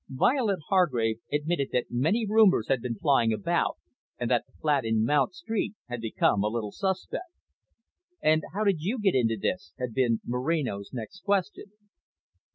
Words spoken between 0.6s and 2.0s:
Hargrave admitted that